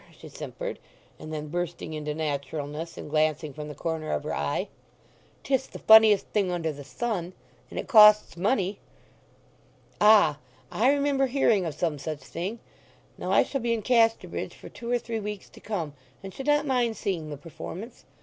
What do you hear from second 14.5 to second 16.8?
for two or three weeks to come, and should not